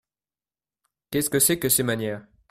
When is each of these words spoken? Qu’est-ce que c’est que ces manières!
Qu’est-ce 1.11 1.29
que 1.29 1.37
c’est 1.37 1.59
que 1.59 1.69
ces 1.69 1.83
manières! 1.83 2.25